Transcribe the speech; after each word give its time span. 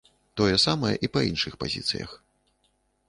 Тое 0.39 0.55
самае 0.63 0.93
і 1.07 1.11
па 1.17 1.23
іншых 1.29 1.59
пазіцыях. 1.65 2.17